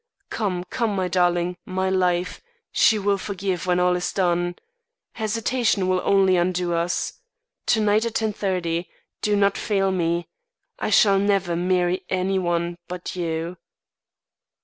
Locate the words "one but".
12.39-13.15